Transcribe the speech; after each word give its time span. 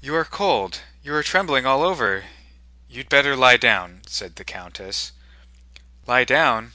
"You 0.00 0.14
are 0.14 0.24
cold. 0.24 0.82
You 1.02 1.16
are 1.16 1.22
trembling 1.24 1.66
all 1.66 1.82
over. 1.82 2.26
You'd 2.88 3.08
better 3.08 3.34
lie 3.34 3.56
down," 3.56 4.02
said 4.06 4.36
the 4.36 4.44
countess. 4.44 5.10
"Lie 6.06 6.22
down? 6.22 6.74